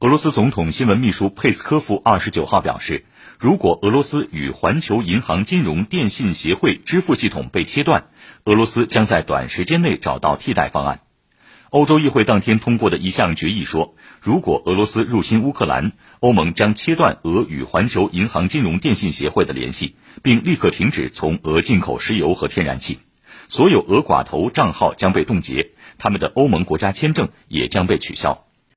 [0.00, 3.04] 俄罗斯总统新闻秘书佩斯科夫二十九号表示
[3.38, 8.06] 如果俄罗斯与环球银行金融电信协会支付系统被切断
[8.44, 11.02] 俄罗斯将在短时间内找到替代方案。
[11.68, 23.00] 欧洲议会当天通过的一项决议说如果俄罗斯入侵乌克兰欧盟将切断俄与环球银行金融电信协会的联系并立刻停止从俄进口石油和天然气。
[23.48, 28.46] 所有俄寡头账号将被冻结他们的欧盟国家签证也将被取消。